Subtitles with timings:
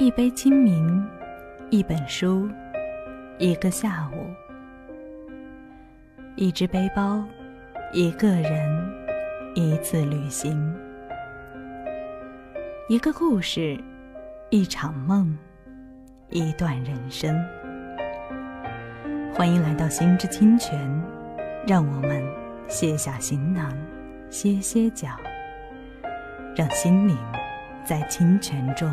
[0.00, 1.04] 一杯清明，
[1.70, 2.48] 一本书，
[3.36, 4.30] 一个下午，
[6.36, 7.24] 一只背包，
[7.92, 8.94] 一个人，
[9.56, 10.72] 一次旅行，
[12.88, 13.76] 一个故事，
[14.50, 15.36] 一场梦，
[16.30, 17.36] 一段人生。
[19.34, 20.78] 欢迎来到心之清泉，
[21.66, 22.22] 让我们
[22.68, 23.76] 卸下行囊，
[24.30, 25.08] 歇歇脚，
[26.54, 27.18] 让心灵
[27.84, 28.88] 在清泉中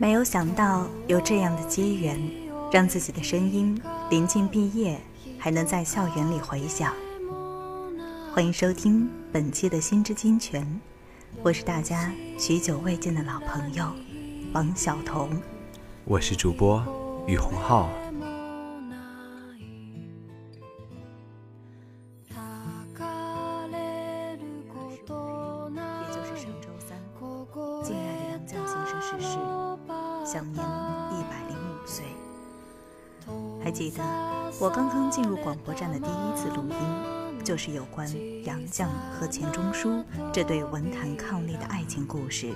[0.00, 2.18] 没有想到有这样的机缘，
[2.72, 4.98] 让自己的声音临近毕业
[5.38, 6.94] 还能在校园里回响。
[8.32, 10.62] 欢迎收听本期的《心之金泉》，
[11.42, 13.92] 我是大家许久未见的老朋友
[14.54, 15.28] 王晓彤，
[16.06, 16.82] 我是主播
[17.26, 17.90] 于洪浩。
[37.62, 38.08] 是有关
[38.44, 42.54] 杨绛和钱钟书这对文坛伉俪的爱情故事，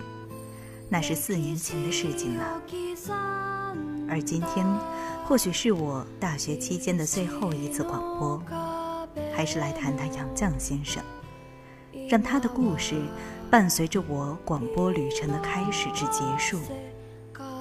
[0.88, 2.62] 那是四年前的事情了。
[4.08, 4.66] 而今天，
[5.26, 8.42] 或许是我大学期间的最后一次广播，
[9.36, 11.04] 还是来谈谈杨绛先生，
[12.08, 12.94] 让他的故事
[13.50, 16.58] 伴随着我广播旅程的开始至结束。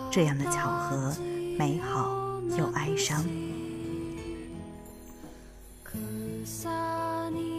[0.10, 1.14] 这样的巧合，
[1.60, 3.22] 美好又哀伤。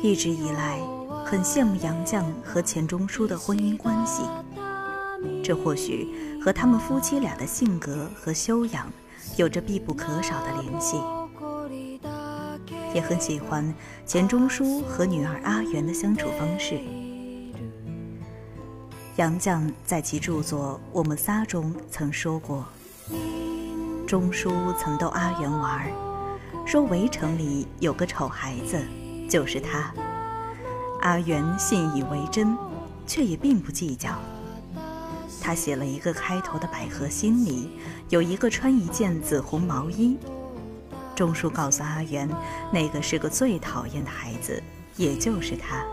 [0.05, 0.79] 一直以来，
[1.25, 4.21] 很羡慕杨绛和钱钟书的婚姻关系，
[5.43, 8.87] 这或许和他们夫妻俩的性格和修养
[9.39, 10.99] 有着必不可少的联系。
[12.93, 16.79] 也很喜欢钱钟书和女儿阿元的相处方式。
[19.17, 22.67] 杨绛在其著作《我们仨》中曾说过，
[24.07, 25.91] 钟书曾逗阿元玩，
[26.67, 28.85] 说围城里有个丑孩子，
[29.29, 29.93] 就是他。
[31.01, 32.57] 阿元信以为真，
[33.07, 34.11] 却也并不计较。
[35.41, 40.17] 他写了一个开头的百合心里有一个穿一件紫红毛衣。
[41.15, 42.29] 钟叔告诉阿元，
[42.73, 44.63] 那个是个最讨厌的孩子，
[44.97, 45.85] 也就是他。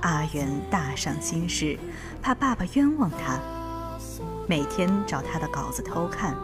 [0.00, 1.78] 阿元大伤心事，
[2.22, 3.38] 怕爸爸冤枉他，
[4.48, 6.34] 每天找他的稿子偷看。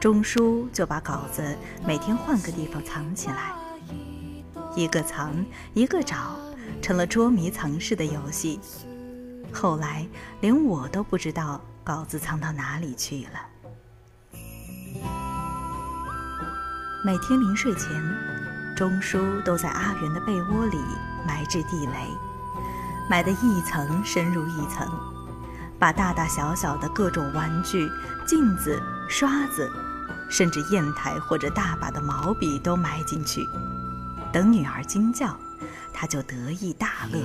[0.00, 3.52] 钟叔就把稿子每天换个地方藏起来，
[4.76, 5.44] 一个藏，
[5.74, 6.36] 一个找，
[6.80, 8.60] 成了捉迷藏式的游戏。
[9.52, 10.06] 后来
[10.40, 13.40] 连我都不知道稿子藏到哪里去了。
[17.04, 17.90] 每天临睡前，
[18.76, 20.78] 钟书都在阿元的被窝里
[21.26, 22.06] 埋置地雷，
[23.08, 24.86] 埋得一层深入一层，
[25.78, 27.90] 把大大小小的各种玩具、
[28.26, 29.68] 镜子、刷子，
[30.30, 33.48] 甚至砚台或者大把的毛笔都埋进去。
[34.32, 35.36] 等女儿惊叫，
[35.92, 37.18] 他就得意大乐。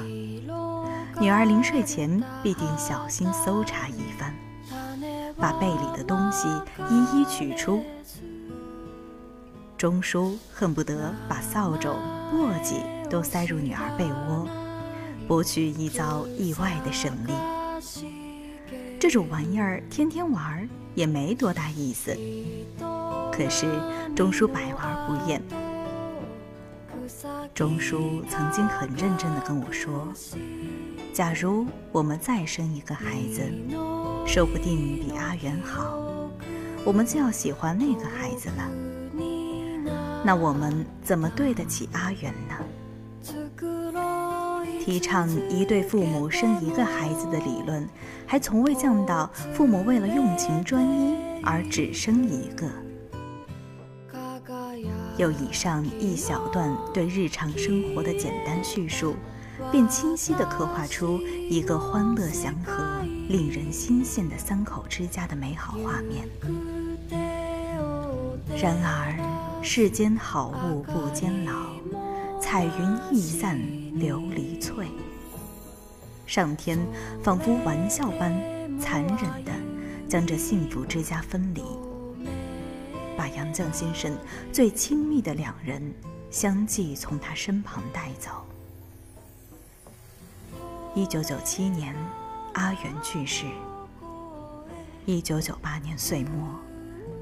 [1.19, 4.33] 女儿临睡前必定小心搜查一番，
[5.37, 6.47] 把被里的东西
[6.89, 7.83] 一一取出。
[9.77, 11.95] 钟叔恨不得把扫帚、
[12.33, 14.47] 簸箕都塞入女儿被窝，
[15.27, 17.33] 博取一遭意外的胜利。
[18.99, 22.17] 这种玩意儿天天玩也没多大意思，
[23.31, 23.67] 可是
[24.15, 25.41] 钟叔百玩不厌。
[27.55, 30.11] 钟叔曾经很认真地跟我说
[31.13, 33.41] ：“假如我们再生一个孩子，
[34.27, 35.97] 说不定比阿元好，
[36.83, 38.69] 我们就要喜欢那个孩子了。”
[40.21, 42.55] 那我们怎么对得起阿元呢？
[44.83, 47.87] 提倡一对父母生一个孩子的理论，
[48.27, 52.67] 还从未降到父母为了用情专一而只生一个。
[55.17, 59.15] 有以上一小段对日常生活的简单叙述，
[59.71, 61.19] 便清晰地刻画出
[61.49, 66.27] 一个欢乐祥和、令人心羡的三口之家的美好画面。
[68.57, 69.41] 然而。
[69.67, 71.51] 世间好物不坚牢，
[72.39, 72.71] 彩云
[73.11, 73.57] 易散
[73.95, 74.85] 琉璃脆。
[76.27, 76.77] 上天
[77.23, 78.31] 仿佛玩笑般
[78.79, 79.51] 残忍地
[80.07, 81.63] 将这幸福之家分离，
[83.17, 84.17] 把杨绛先生
[84.51, 85.81] 最亲密的两人
[86.29, 88.45] 相继从他身旁带走。
[90.93, 91.95] 一九九七年，
[92.53, 93.45] 阿元去世；
[95.05, 96.47] 一九九八年岁末，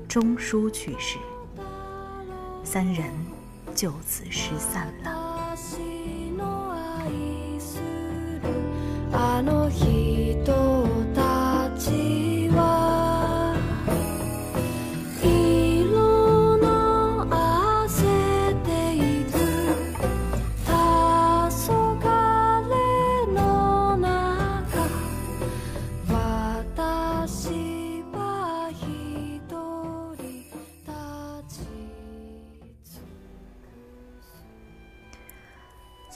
[0.07, 1.17] 钟书去世。
[2.63, 3.11] 三人
[3.75, 5.33] 就此失散了。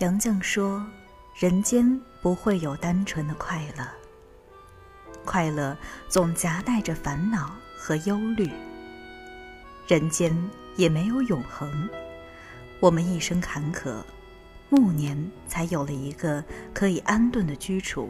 [0.07, 0.81] 杨绛说
[1.35, 3.85] ：“人间不会有单纯的快乐，
[5.25, 5.77] 快乐
[6.07, 8.49] 总夹带着烦恼和忧虑。
[9.85, 10.33] 人间
[10.77, 11.89] 也没有永恒，
[12.79, 14.01] 我们一生坎坷，
[14.69, 16.41] 暮年才有了一个
[16.73, 18.09] 可以安顿的居处。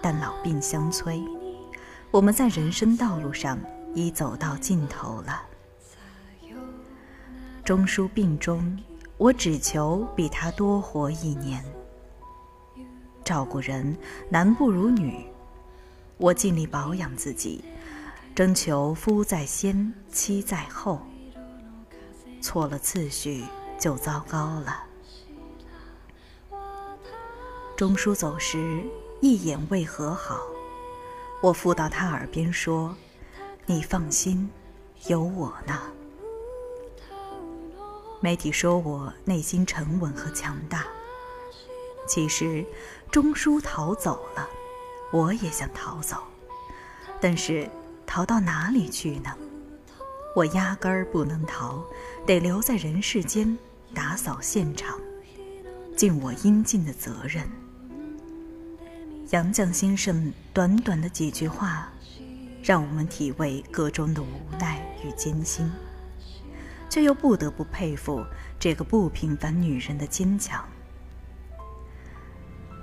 [0.00, 1.22] 但老病相催，
[2.10, 3.58] 我们在人生道路上
[3.94, 5.42] 已走到尽头了。
[7.62, 8.74] 钟书病中。”
[9.18, 11.64] 我只求比他多活一年。
[13.24, 13.96] 照顾人
[14.30, 15.26] 男不如女，
[16.16, 17.62] 我尽力保养自己，
[18.34, 21.00] 征求夫在先，妻在后。
[22.40, 23.44] 错了次序
[23.78, 24.84] 就糟糕了。
[27.76, 28.82] 钟书走时
[29.20, 30.40] 一眼未和好，
[31.42, 32.94] 我附到他耳边说
[33.66, 34.48] ：“你放心，
[35.08, 35.76] 有我呢。”
[38.20, 40.84] 媒体说我内心沉稳和强大。
[42.06, 42.64] 其实，
[43.10, 44.48] 钟书逃走了，
[45.12, 46.16] 我也想逃走，
[47.20, 47.68] 但是
[48.06, 49.30] 逃到哪里去呢？
[50.34, 51.84] 我压根儿不能逃，
[52.26, 53.56] 得留在人世间
[53.94, 54.98] 打扫现场，
[55.96, 57.48] 尽我应尽的责任。
[59.30, 61.90] 杨绛先生短短的几句话，
[62.62, 64.26] 让我们体味个中的无
[64.58, 65.70] 奈与艰辛。
[66.88, 68.24] 却又不得不佩服
[68.58, 70.64] 这个不平凡女人的坚强。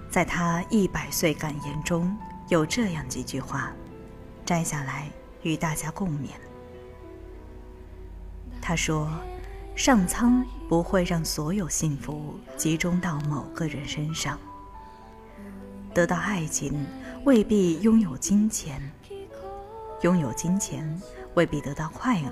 [0.09, 2.15] 在她一百岁感言中
[2.47, 3.71] 有这样几句话，
[4.45, 5.09] 摘下来
[5.41, 6.29] 与大家共勉。
[8.61, 9.09] 她说
[9.75, 14.39] ：“上苍不会让所有幸福集中到某个人身上。
[15.93, 16.85] 得到爱情
[17.25, 18.81] 未必拥有金钱，
[20.01, 21.01] 拥有金钱
[21.33, 22.31] 未必得到快乐。”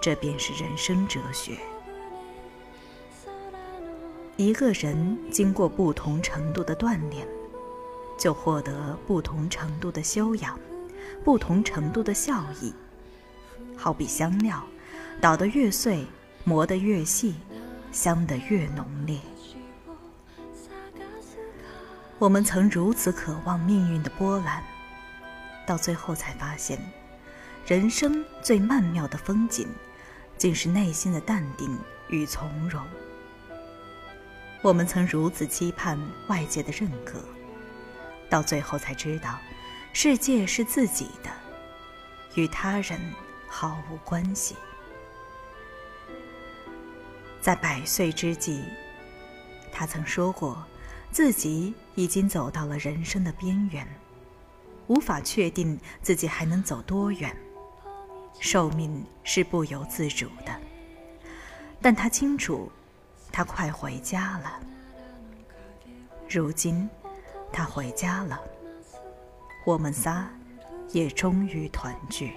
[0.00, 1.58] 这便是人生哲学。
[4.36, 7.26] 一个人经过不同程度的锻炼，
[8.16, 10.58] 就获得不同程度的修养，
[11.24, 12.72] 不同程度的效益。
[13.76, 14.64] 好比香料，
[15.20, 16.06] 捣得越碎，
[16.44, 17.34] 磨得越细，
[17.90, 19.18] 香得越浓烈。
[22.20, 24.62] 我们曾如此渴望命运的波澜，
[25.66, 26.78] 到最后才发现，
[27.66, 29.68] 人生最曼妙的风景。
[30.38, 31.76] 竟是内心的淡定
[32.08, 32.82] 与从容。
[34.62, 37.22] 我们曾如此期盼外界的认可，
[38.30, 39.38] 到最后才知道，
[39.92, 41.30] 世界是自己的，
[42.34, 42.98] 与他人
[43.48, 44.54] 毫无关系。
[47.40, 48.62] 在百岁之际，
[49.72, 50.64] 他曾说过，
[51.12, 53.86] 自己已经走到了人生的边缘，
[54.88, 57.34] 无法确定自己还能走多远。
[58.40, 60.52] 寿命是不由自主的，
[61.82, 62.70] 但他清楚，
[63.32, 64.60] 他快回家了。
[66.28, 66.88] 如今，
[67.52, 68.40] 他回家了，
[69.64, 70.28] 我们仨
[70.90, 72.34] 也终于团聚。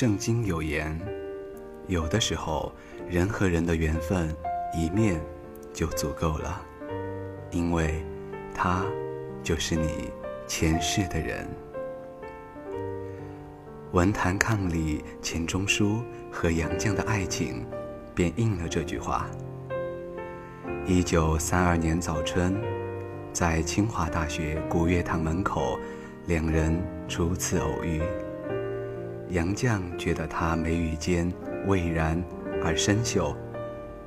[0.00, 0.98] 圣经有言，
[1.86, 2.72] 有的时候
[3.06, 4.34] 人和人的缘分
[4.74, 5.20] 一面
[5.74, 6.58] 就足够了，
[7.50, 8.02] 因为
[8.54, 8.82] 他
[9.42, 10.10] 就是你
[10.46, 11.46] 前世的人。
[13.92, 16.02] 文坛伉俪钱钟书
[16.32, 17.66] 和杨绛的爱情，
[18.14, 19.26] 便应了这句话。
[20.86, 22.58] 一九三二年早春，
[23.34, 25.78] 在清华大学古月堂门口，
[26.24, 28.00] 两人初次偶遇。
[29.30, 31.32] 杨绛觉得他眉宇间
[31.66, 32.20] 蔚然
[32.64, 33.36] 而深秀，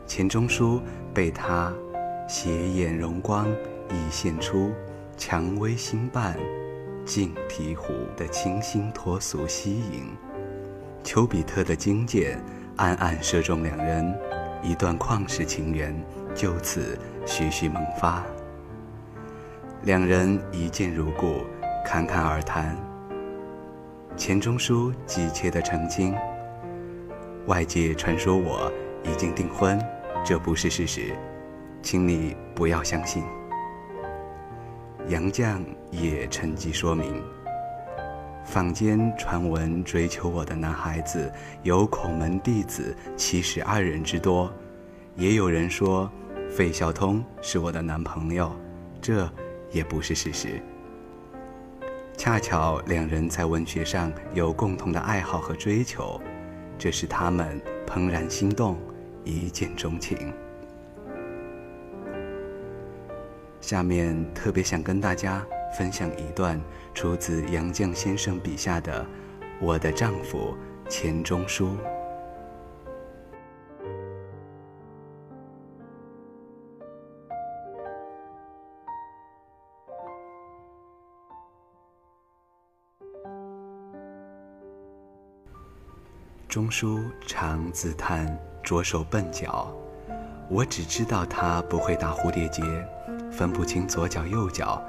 [0.05, 0.81] 钱钟书
[1.13, 1.73] 被他
[2.27, 3.47] 斜眼容光
[3.89, 4.71] 已现出
[5.17, 6.37] 蔷薇心瓣、
[7.05, 10.05] 镜醍醐的清新脱俗吸引。
[11.03, 12.41] 丘比特的金箭
[12.75, 14.13] 暗暗射中两人，
[14.61, 15.95] 一段旷世情缘
[16.35, 18.23] 就此徐徐萌发。
[19.83, 21.41] 两人一见如故，
[21.85, 22.77] 侃侃而谈。
[24.15, 26.15] 钱钟书急切的澄清
[27.47, 28.71] ：“外界传说我
[29.03, 29.79] 已经订婚，
[30.23, 31.13] 这不是事实，
[31.81, 33.23] 请你不要相信。”
[35.09, 37.21] 杨绛也趁机说明
[38.45, 41.31] ：“坊间传闻追求我的男孩子
[41.63, 44.53] 有孔门弟子七十二人之多，
[45.15, 46.09] 也有人说
[46.49, 48.51] 费孝通是我的男朋友，
[49.01, 49.27] 这
[49.71, 50.61] 也不是事实。”
[52.23, 56.21] 恰巧两人在文学上有共同的爱好和追求，
[56.79, 58.79] 这使他们怦然心动，
[59.25, 60.31] 一见钟情。
[63.59, 65.45] 下面特别想跟大家
[65.77, 66.57] 分享一段
[66.93, 69.05] 出自杨绛先生笔下的
[69.59, 70.55] 《我的丈夫
[70.87, 71.71] 钱钟书》。
[86.53, 89.75] 钟书常自叹拙手笨脚，
[90.47, 92.61] 我只知道他不会打蝴蝶结，
[93.31, 94.79] 分不清左脚右脚，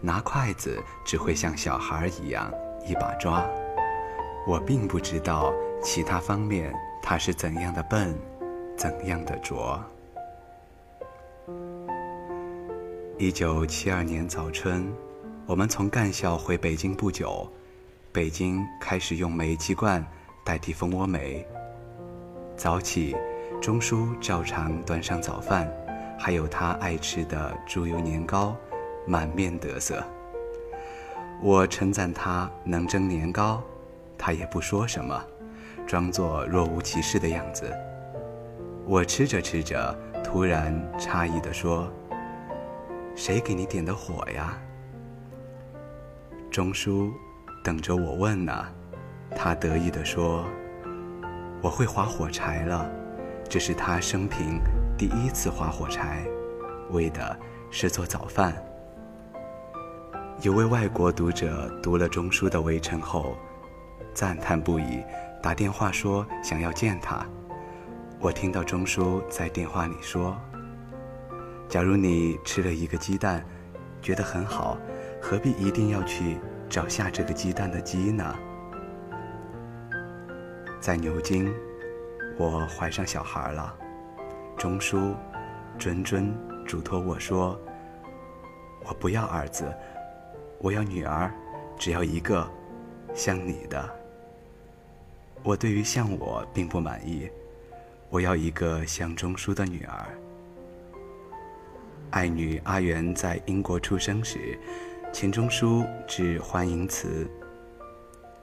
[0.00, 2.52] 拿筷子只会像小孩一样
[2.84, 3.48] 一把抓。
[4.48, 8.18] 我并不知道其他方面他是怎样的笨，
[8.76, 9.80] 怎样的拙。
[13.16, 14.92] 一九七二年早春，
[15.46, 17.48] 我们从干校回北京不久，
[18.10, 20.04] 北京开始用煤气罐。
[20.44, 21.46] 代替蜂窝煤。
[22.56, 23.16] 早起，
[23.60, 25.70] 钟叔照常端上早饭，
[26.18, 28.56] 还有他爱吃的猪油年糕，
[29.06, 30.02] 满面得色。
[31.40, 33.62] 我称赞他能蒸年糕，
[34.18, 35.20] 他也不说什么，
[35.86, 37.72] 装作若无其事的样子。
[38.86, 41.90] 我吃着吃着，突然诧异地说
[43.16, 44.56] ：“谁给你点的火呀？”
[46.50, 47.12] 钟叔
[47.64, 48.66] 等着我问呢。
[49.34, 50.44] 他得意地说
[51.62, 52.90] ：“我会划火柴了，
[53.48, 54.60] 这是他生平
[54.96, 56.24] 第一次划火柴，
[56.90, 57.36] 为的
[57.70, 58.54] 是做早饭。”
[60.42, 63.36] 有位外国读者读了钟书的《围城》后，
[64.12, 65.02] 赞叹不已，
[65.42, 67.24] 打电话说想要见他。
[68.18, 70.36] 我听到钟书在电话里说
[71.68, 73.44] ：“假如你吃了一个鸡蛋，
[74.00, 74.76] 觉得很好，
[75.20, 78.34] 何必一定要去找下这个鸡蛋的鸡呢？”
[80.82, 81.48] 在牛津，
[82.36, 83.72] 我怀上小孩了。
[84.56, 85.14] 钟书
[85.78, 86.28] 谆谆
[86.66, 87.56] 嘱托我说
[88.84, 89.72] ：“我不要儿子，
[90.58, 91.32] 我要女儿，
[91.78, 92.44] 只要一个，
[93.14, 93.88] 像你的。”
[95.44, 97.30] 我对于像我并不满意，
[98.10, 100.04] 我要一个像钟书的女儿。
[102.10, 104.58] 爱女阿元在英国出生时，
[105.12, 107.24] 钱钟书致欢迎词：“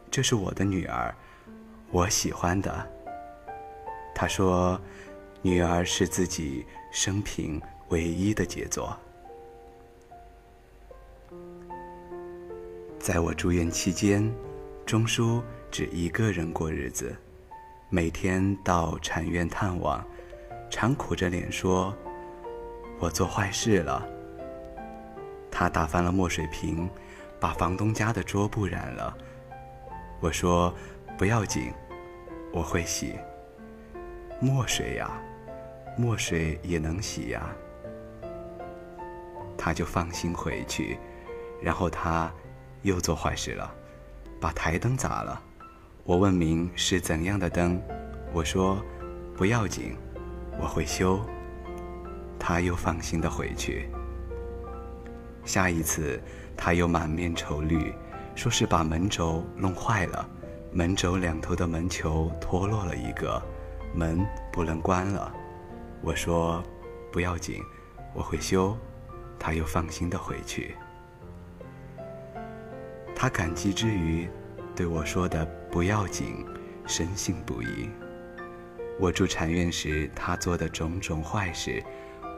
[0.10, 1.13] 这是我的女儿。”
[1.91, 2.88] 我喜欢的，
[4.13, 4.79] 他说
[5.41, 8.96] ：“女儿是自己生平唯一的杰作。”
[13.00, 14.31] 在我住院期间，
[14.86, 15.41] 钟叔
[15.72, 17.15] 只一个人过日子，
[17.89, 20.05] 每天到产院探望，
[20.69, 21.91] 常苦着脸说
[23.01, 24.08] ：“我做坏事了。”
[25.50, 26.88] 他打翻了墨水瓶，
[27.39, 29.17] 把房东家的桌布染了。
[30.19, 30.72] 我说。
[31.20, 31.74] 不要紧，
[32.54, 33.14] 我会洗。
[34.40, 35.12] 墨水呀，
[35.98, 37.54] 墨水也能洗呀。
[39.58, 40.98] 他就放心回去，
[41.62, 42.32] 然后他
[42.84, 43.70] 又做坏事了，
[44.40, 45.44] 把台灯砸了。
[46.06, 47.82] 我问明是怎样的灯，
[48.32, 48.82] 我说
[49.36, 49.98] 不要紧，
[50.58, 51.20] 我会修。
[52.40, 53.90] 他又放心的回去。
[55.44, 56.18] 下一次
[56.56, 57.94] 他又满面愁虑，
[58.36, 60.30] 说是把门轴弄坏了。
[60.72, 63.42] 门轴两头的门球脱落了一个，
[63.94, 65.34] 门不能关了。
[66.02, 66.64] 我说
[67.12, 67.62] ：“不要紧，
[68.14, 68.78] 我会修。”
[69.40, 70.76] 他又放心的回去。
[73.16, 74.30] 他感激之余，
[74.76, 76.46] 对我说的“不要紧”，
[76.86, 77.90] 深信不疑。
[79.00, 81.84] 我住禅院时，他做的种种坏事，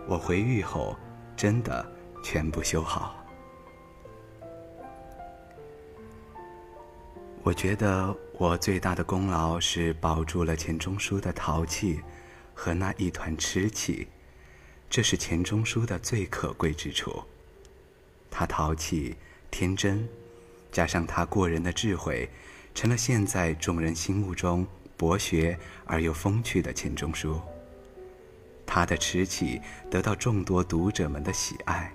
[0.08, 0.96] 我回狱后，
[1.36, 1.86] 真的
[2.24, 3.21] 全部修好。
[7.52, 12.00] 我觉得我最大的功劳是保住了钱钟书的淘气
[12.54, 14.08] 和那一团痴气，
[14.90, 17.22] 这是钱钟书的最可贵之处。
[18.30, 19.18] 他淘气、
[19.52, 20.08] 天真，
[20.72, 22.30] 加上他过人的智慧，
[22.74, 24.66] 成了现在众人心目中
[24.96, 27.38] 博学而又风趣的钱钟书。
[28.66, 31.94] 他的痴气得到众多读者们的喜爱。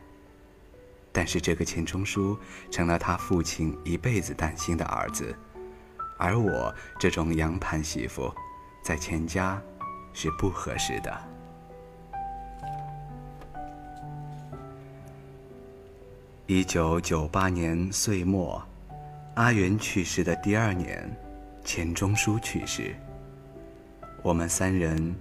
[1.12, 2.38] 但是这个钱钟书
[2.70, 5.34] 成了他父亲一辈子担心的儿子，
[6.18, 8.32] 而我这种洋盘媳妇，
[8.82, 9.60] 在钱家
[10.12, 11.14] 是不合适的。
[16.46, 18.62] 一九九八年岁末，
[19.34, 21.10] 阿元去世的第二年，
[21.64, 22.94] 钱钟书去世，
[24.22, 25.14] 我们三人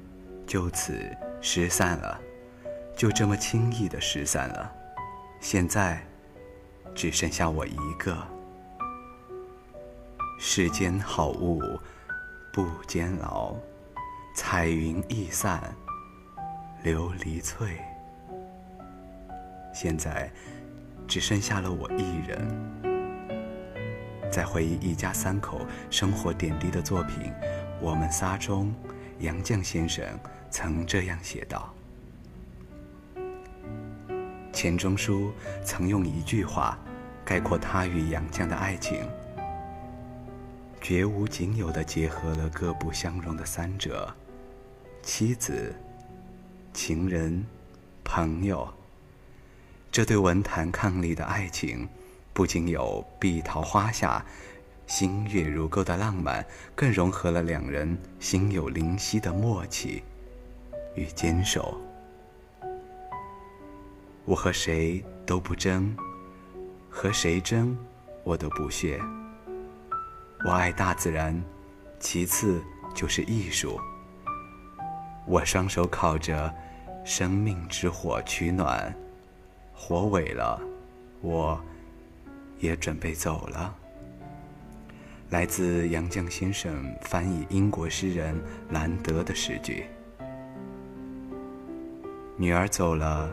[0.46, 0.94] 就此
[1.42, 2.22] 失散了，
[2.96, 4.72] 就这么轻易的失散了。
[5.40, 6.00] 现在，
[6.94, 8.35] 只剩下我一个。
[10.38, 11.62] 世间好物
[12.52, 13.56] 不坚牢，
[14.36, 15.74] 彩云易散
[16.84, 17.78] 琉璃脆。
[19.74, 20.30] 现在，
[21.08, 22.46] 只剩下了我一人。
[24.30, 27.24] 在回忆一家三口生活点滴的作品
[27.80, 28.74] 《我们仨》中，
[29.20, 30.04] 杨绛先生
[30.50, 31.74] 曾这样写道。
[34.52, 36.78] 钱钟书曾用一句话
[37.24, 39.08] 概括他与杨绛的爱情：
[40.88, 44.16] 绝无仅有的结合了各不相容的三者——
[45.02, 45.74] 妻子、
[46.76, 47.44] 情人、
[48.04, 48.72] 朋友。
[49.92, 51.90] 这对文坛伉俪的爱情，
[52.34, 54.24] 不仅有碧桃花下
[54.86, 56.46] 星月如钩的浪漫，
[56.76, 60.04] 更融合了两人心有灵犀的默契
[60.94, 61.82] 与坚守。
[64.24, 65.98] 我和谁都不争，
[66.92, 67.76] 和谁争，
[68.24, 69.02] 我都不屑。
[70.46, 71.44] 我爱大自然，
[72.00, 73.82] 其次就是艺术。
[75.26, 76.54] 我双手烤着
[77.04, 78.96] 生命之火取暖，
[79.74, 80.62] 火萎了，
[81.22, 81.60] 我
[82.60, 83.74] 也准备走了。
[85.32, 89.86] 来自杨绛先生翻译英国诗人兰德的诗句：
[92.38, 93.28] 女儿走了。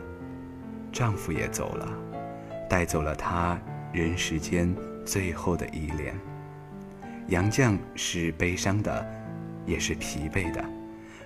[0.91, 1.87] 丈夫也走了，
[2.67, 3.59] 带走了她
[3.91, 6.15] 人世间最后的依恋。
[7.27, 9.05] 杨绛是悲伤的，
[9.65, 10.63] 也是疲惫的。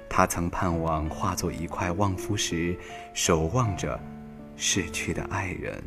[0.10, 2.78] 他曾盼望化作一块望夫石，
[3.14, 4.00] 守望着
[4.56, 5.84] 逝去的爱人。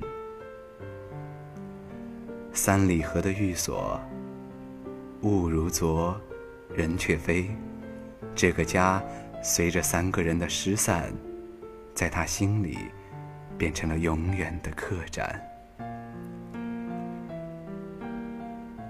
[2.52, 4.00] 三里河的寓所，
[5.22, 6.20] 物如昨，
[6.74, 7.50] 人却非。
[8.34, 9.02] 这个家
[9.42, 11.12] 随着三个人的失散，
[11.94, 12.78] 在他心里。
[13.58, 15.49] 变成了永远的客栈。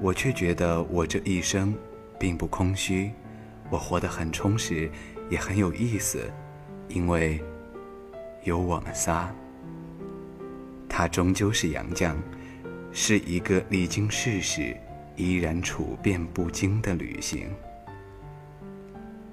[0.01, 1.75] 我却觉得我这一生
[2.19, 3.13] 并不空虚，
[3.69, 4.91] 我活得很充实，
[5.29, 6.31] 也很有意思，
[6.89, 7.41] 因为
[8.45, 9.31] 有我们仨。
[10.89, 12.15] 他终究是杨绛，
[12.93, 14.77] 是一个历经世事
[15.17, 17.51] 依然处变不惊的旅行。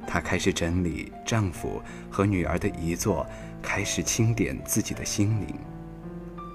[0.06, 3.26] 她开始整理丈夫和女儿的遗作。
[3.60, 5.48] 开始清点自己的心灵，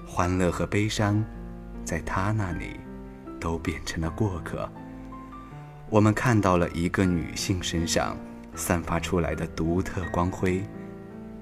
[0.07, 1.23] 欢乐和悲伤，
[1.83, 2.77] 在她那里，
[3.43, 4.69] 都变成了过客。
[5.89, 8.15] 我们看到了一个女性身上
[8.55, 10.63] 散发出来的独特光辉，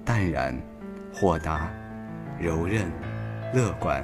[0.04, 0.60] 淡然、
[1.14, 1.72] 豁达、
[2.40, 2.92] 柔韧、
[3.54, 4.04] 乐观，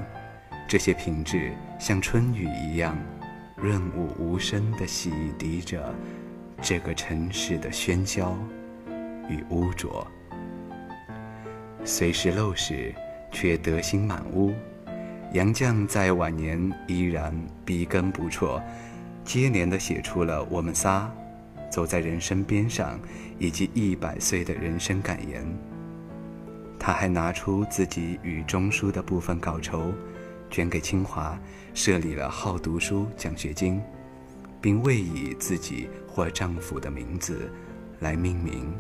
[0.68, 2.96] 这些品质像春雨一样，
[3.56, 5.92] 润物无声地洗涤着
[6.62, 8.38] 这个城市的喧嚣
[9.28, 10.06] 与污浊。
[11.84, 12.94] 虽是陋室，
[13.32, 14.54] 却德心满屋。
[15.34, 17.36] 杨绛在晚年依然
[17.66, 18.62] 笔耕不辍，
[19.26, 21.12] 接连的写出了《我们仨》
[21.72, 22.98] 《走在人生边上》
[23.38, 25.46] 以及一百岁的人生感言。
[26.80, 29.92] 他还拿出自己与钟书的部分稿酬，
[30.50, 31.38] 捐给清华，
[31.74, 33.82] 设立了好读书奖学金，
[34.62, 37.52] 并未以自己或丈夫的名字
[38.00, 38.74] 来命名。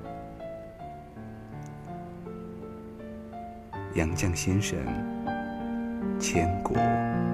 [3.96, 4.78] 杨绛先生，
[6.20, 7.27] 千古。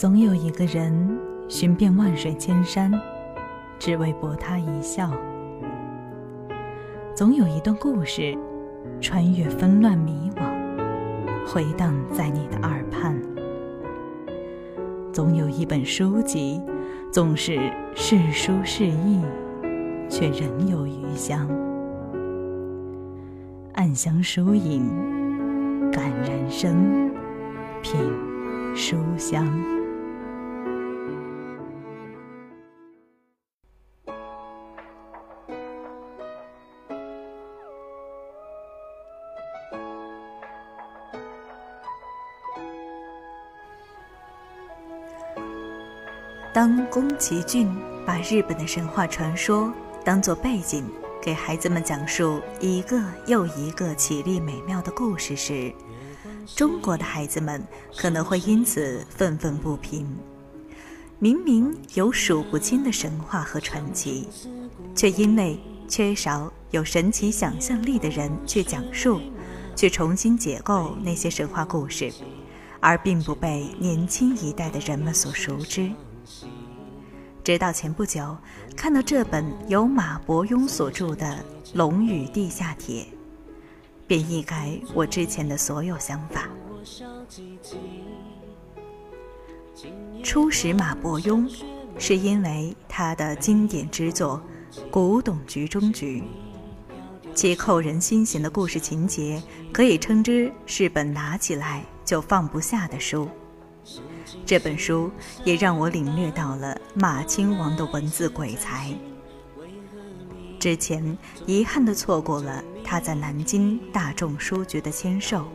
[0.00, 0.90] 总有一个人
[1.46, 2.90] 寻遍万水千山，
[3.78, 5.10] 只为博他一笑；
[7.14, 8.34] 总有一段故事，
[8.98, 10.42] 穿越纷乱迷惘，
[11.46, 13.14] 回荡在你的耳畔；
[15.12, 16.62] 总有一本书籍，
[17.12, 17.60] 纵是
[17.94, 19.22] 是书是意，
[20.08, 21.46] 却仍有余香。
[23.74, 24.82] 暗香疏影，
[25.92, 27.12] 感人生，
[27.82, 28.00] 品
[28.74, 29.46] 书香。
[46.60, 49.72] 当宫崎骏把日本的神话传说
[50.04, 50.84] 当作背景，
[51.18, 55.72] 给孩子们讲述一个又一个绮丽美妙的故事时，
[56.54, 60.06] 中国的孩子们可能会因此愤愤不平。
[61.18, 64.28] 明明有数不清的神话和传奇，
[64.94, 69.18] 却因为缺少有神奇想象力的人去讲述、
[69.74, 72.12] 去重新解构那些神话故事，
[72.80, 75.90] 而并不被年轻一代的人们所熟知。
[77.42, 78.36] 直到前不久，
[78.76, 81.26] 看到这本由马伯庸所著的
[81.74, 83.02] 《龙与地下铁》，
[84.06, 86.48] 便一改我之前的所有想法。
[90.22, 91.50] 初识马伯庸，
[91.98, 94.40] 是因为他的经典之作
[94.90, 96.20] 《古董局中局》，
[97.34, 103.26] 其扣人心弦的故事情节，可以称之是本拿起来就放不下的书。
[104.46, 105.10] 这本书
[105.44, 108.94] 也让我领略到了马亲王的文字鬼才。
[110.58, 111.16] 之前
[111.46, 115.46] 遗憾地错过了他在南京大众书局的签售，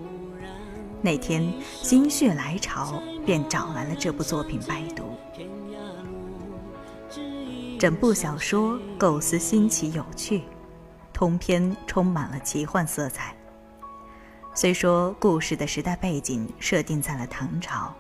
[1.02, 5.04] 那天心血来潮便找来了这部作品拜读。
[7.78, 10.42] 整部小说构思新奇有趣，
[11.14, 13.36] 通篇充满了奇幻色彩。
[14.56, 17.94] 虽说故事的时代背景设定在了唐朝。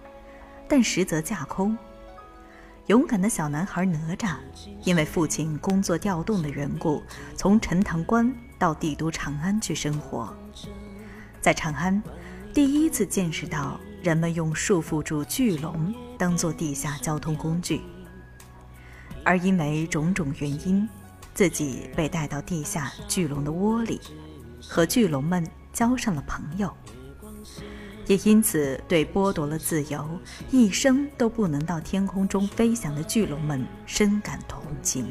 [0.67, 1.77] 但实则架空。
[2.87, 4.35] 勇敢的小男孩哪吒，
[4.83, 7.01] 因为父亲工作调动的缘故，
[7.35, 10.31] 从陈塘关到帝都长安去生活。
[11.41, 12.01] 在长安，
[12.53, 17.81] 第一次见识到人们用束缚住巨龙当做地下交通工具，
[19.23, 20.87] 而因为种种原因，
[21.33, 23.99] 自己被带到地下巨龙的窝里，
[24.61, 26.71] 和巨龙们交上了朋友。
[28.07, 30.07] 也因此，对剥夺了自由、
[30.51, 35.07] 一生都不能到天空中飞翔的巨龙们深感同情。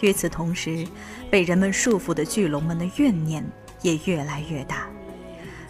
[0.00, 0.86] 与此同时，
[1.30, 3.44] 被人们束缚的巨龙们的怨念
[3.82, 4.88] 也越来越大，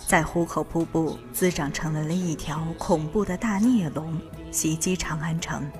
[0.08, 4.18] 在壶口瀑布滋长成为了一条恐怖的大孽龙，
[4.50, 5.70] 袭击长安城。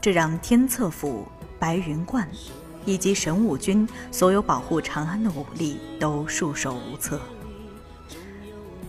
[0.00, 1.26] 这让天策府、
[1.58, 2.28] 白云观
[2.84, 7.20] 以及神武军所有保护长安的武力都束手无策。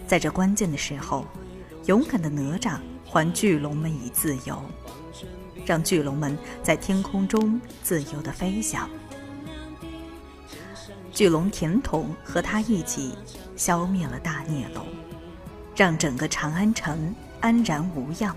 [0.07, 1.25] 在这关键的时候，
[1.85, 4.61] 勇敢的哪吒还巨龙们以自由，
[5.65, 8.89] 让巨龙们在天空中自由地飞翔。
[11.11, 13.13] 巨龙甜筒和他一起
[13.55, 14.85] 消灭了大孽龙，
[15.75, 18.35] 让整个长安城安然无恙。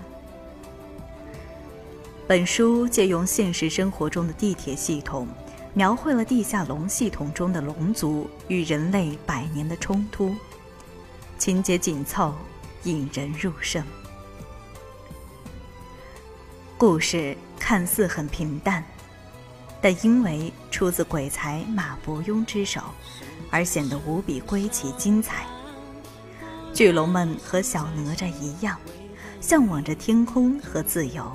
[2.25, 5.27] 本书借用现实生活中的地铁系统，
[5.73, 10.33] 描绘了地下龙系统中的龙族与人类百年的冲突。
[11.39, 12.35] 情节紧凑，
[12.83, 13.81] 引人入胜。
[16.77, 18.83] 故事看似很平淡，
[19.81, 22.81] 但因为出自鬼才马伯庸之手，
[23.49, 25.45] 而显得无比归奇精彩。
[26.73, 28.77] 巨龙们和小哪吒一样，
[29.39, 31.31] 向往着天空和自由，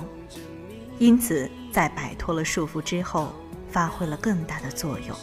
[0.99, 3.33] 因此在摆脱了束缚之后，
[3.71, 5.17] 发挥了更大的作用。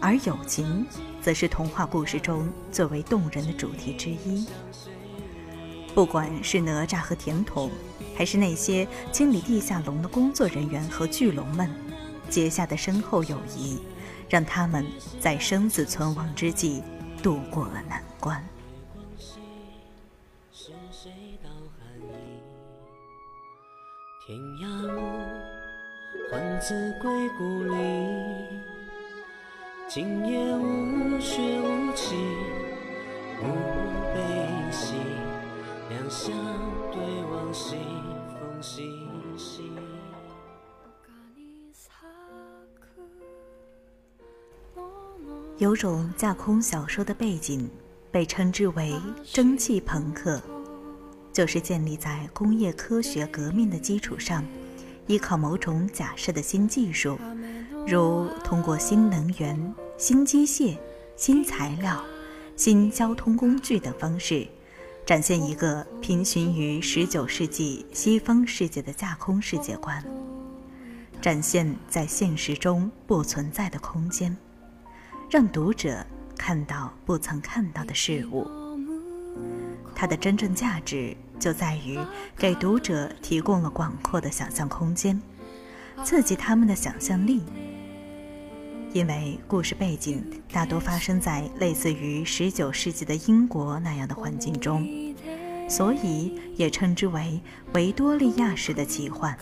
[0.00, 0.86] 而友情。
[1.28, 4.46] 则是童话故事中最为动人的主题之一。
[5.94, 7.70] 不管是哪吒和甜筒，
[8.16, 11.70] 还是那些清理地下龙的工作人员和巨龙们
[12.30, 13.78] 结下的深厚友谊，
[14.26, 14.86] 让他们
[15.20, 16.82] 在生死存亡之际
[17.22, 18.42] 度过了难关。
[24.26, 24.98] 天涯路，
[26.32, 28.67] 还自归故里。
[29.90, 32.14] 今夜无雪无晴，
[33.40, 33.46] 无
[34.14, 34.20] 悲
[34.70, 34.92] 喜，
[35.88, 36.30] 两相
[36.92, 37.00] 对
[37.32, 37.76] 望，西
[38.28, 38.82] 风细
[39.38, 39.62] 细。
[45.56, 47.66] 有种架空小说的背景，
[48.12, 50.38] 被称之为蒸汽朋克
[51.32, 54.44] 就是建立在工业科学革命的基础上，
[55.08, 57.18] 依靠某种假设的新技术，
[57.86, 60.76] 如通过新能源、新机械、
[61.16, 62.04] 新材料、
[62.54, 64.46] 新交通工具等方式，
[65.06, 70.04] 展现一个平行于19世纪西方世界的架空世界观，
[71.22, 74.36] 展现在现实中不存在的空间，
[75.30, 76.04] 让读者
[76.36, 78.67] 看到不曾看到的事物。
[80.00, 81.98] 它的真正价值就在于
[82.36, 85.20] 给读者提供了广阔的想象空间，
[86.04, 87.42] 刺激他们的想象力。
[88.92, 94.88] 因为故事背景大多发生在类似于19世纪的英国那样的环境中，
[95.68, 97.40] 所以也称之为
[97.74, 99.36] 维多利亚式的奇幻。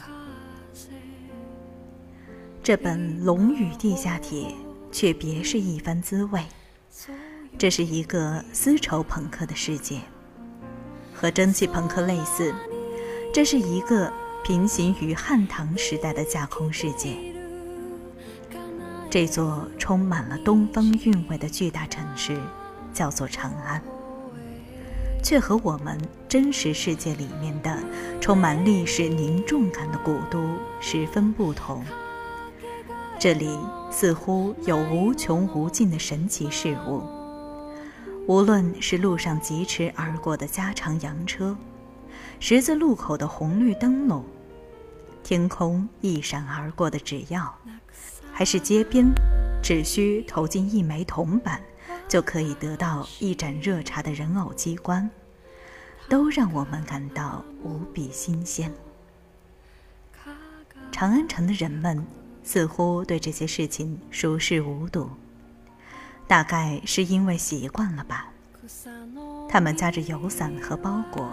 [2.63, 4.49] 这本《龙与地下铁》
[4.91, 6.43] 却别是一番滋味，
[7.59, 10.01] 这是一个丝绸朋克的世界。
[11.19, 12.55] 和蒸汽朋克类似，
[13.33, 14.13] 这是一个
[14.45, 17.17] 平行于汉唐时代的架空世界。
[19.09, 22.39] 这座充满了东方韵味的巨大城市，
[22.93, 23.83] 叫做长安，
[25.23, 25.99] 却和我们
[26.29, 27.79] 真实世界里面的
[28.21, 30.39] 充满历史凝重感的古都
[30.81, 31.83] 十分不同。
[33.19, 33.59] 这里
[33.91, 37.03] 似乎有无穷无尽的神奇事物。
[38.27, 41.57] 无论是路上疾驰而过的加长洋车，
[42.41, 44.25] 十字路口的红绿灯笼，
[45.23, 47.49] 天空一闪而过的纸鹞，
[48.33, 49.07] 还是街边
[49.63, 51.63] 只需投进一枚铜板
[52.09, 55.09] 就可以得到一盏热茶的人偶机关，
[56.09, 58.73] 都让我们感到无比新鲜。
[60.91, 62.05] 长安城的人们
[62.43, 65.09] 似乎对这些事情熟视无睹。
[66.29, 68.27] 大概是因为习惯了吧，
[69.49, 71.31] 他们夹着油伞和包裹，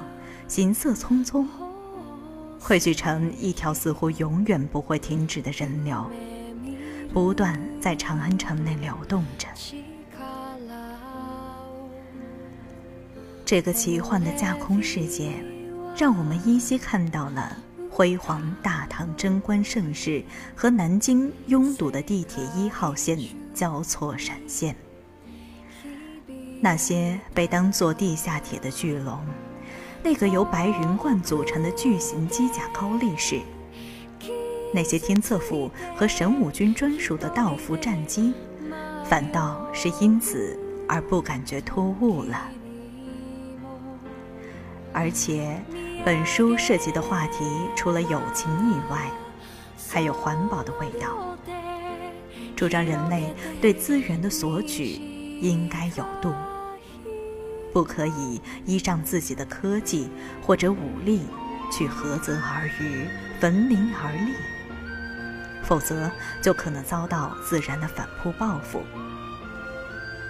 [0.47, 1.47] 行色匆匆，
[2.60, 6.10] 汇聚成一条似乎永远不会停止的人流，
[7.12, 9.47] 不断在长安城内流动着。
[13.45, 15.32] 这个奇幻的架空世界，
[15.97, 17.58] 让我们依稀看到了
[17.89, 20.23] 辉煌大唐贞观盛世
[20.56, 23.19] 和南京拥堵的地铁一号线
[23.54, 24.76] 交错闪现。
[26.62, 29.20] 那些被当作地下铁的巨龙，
[30.02, 33.42] 那个由白云冠组成的巨型机甲高力士，
[34.74, 38.34] 那些天策府和神武军专属的道服战机，
[39.06, 42.50] 反倒是因此而不感觉突兀了。
[44.94, 45.62] 而且，
[46.06, 47.44] 本书涉及的话题
[47.76, 49.12] 除了友情以外，
[49.89, 51.38] 还有环保的味道，
[52.56, 54.94] 主张人类对资源的索取
[55.42, 56.34] 应该有度。
[57.74, 60.08] 不可以依仗自己的科技
[60.42, 61.24] 或者武力
[61.72, 63.08] 去涸泽而渔、
[63.39, 64.34] 焚林而立，
[65.63, 68.84] 否则就可能遭到自然的反扑报复。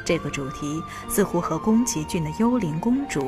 [0.05, 3.21] 这个主题似乎和宫崎骏的《幽灵公主》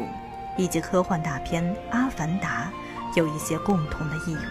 [0.58, 2.72] 以及科幻大片《阿凡达》
[3.18, 4.42] 有一些共同的意味，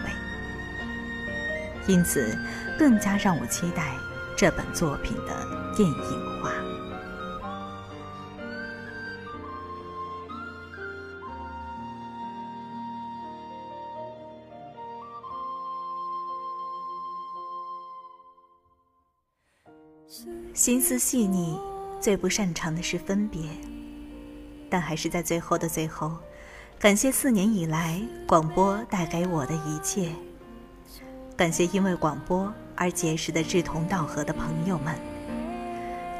[1.87, 2.37] 因此
[2.77, 3.95] 更加让我期待
[4.35, 6.51] 这本作品的电影化。
[20.53, 21.59] 心思细腻，
[21.99, 23.41] 最不擅长的是分别，
[24.69, 26.11] 但还是在最后的最后，
[26.79, 30.11] 感谢四年以来广播带给我的一切，
[31.35, 34.93] 感谢因为广播而结识的志同道合的朋友们，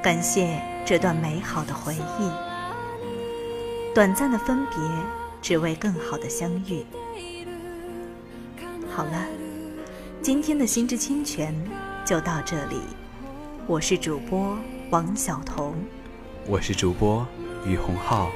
[0.02, 2.32] 感谢这段美好的回忆。
[3.94, 4.78] 短暂的分别，
[5.42, 6.86] 只为更好的相遇。
[8.90, 9.26] 好了，
[10.22, 11.54] 今天的心之清泉
[12.06, 12.80] 就到这里。
[13.68, 14.58] 我是主播
[14.90, 15.76] 王晓彤，
[16.48, 17.26] 我是主播
[17.66, 18.30] 于洪浩，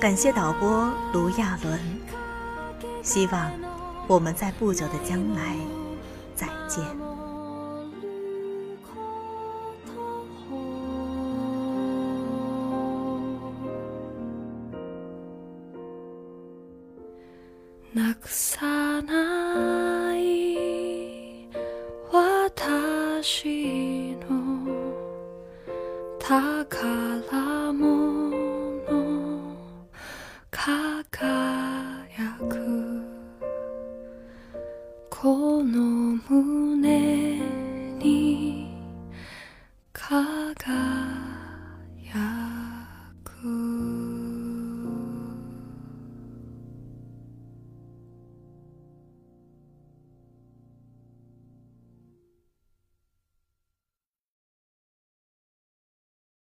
[0.00, 1.78] 感谢导播卢亚伦，
[3.02, 3.52] 希望
[4.06, 5.54] 我们在不久的将来
[6.34, 7.07] 再见。